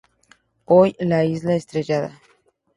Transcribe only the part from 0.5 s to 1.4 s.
Hoy, la